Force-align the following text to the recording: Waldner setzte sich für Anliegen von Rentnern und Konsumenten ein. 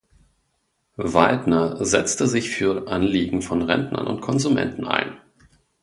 Waldner 0.97 1.85
setzte 1.85 2.25
sich 2.25 2.49
für 2.49 2.87
Anliegen 2.87 3.43
von 3.43 3.61
Rentnern 3.61 4.07
und 4.07 4.19
Konsumenten 4.19 4.87
ein. 4.87 5.15